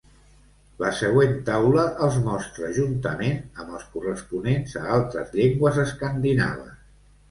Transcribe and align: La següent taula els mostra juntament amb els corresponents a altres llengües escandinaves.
La 0.83 0.89
següent 0.99 1.35
taula 1.49 1.83
els 2.07 2.17
mostra 2.29 2.71
juntament 2.79 3.39
amb 3.63 3.79
els 3.79 3.87
corresponents 3.95 4.77
a 4.85 4.89
altres 4.99 5.41
llengües 5.41 5.83
escandinaves. 5.89 6.87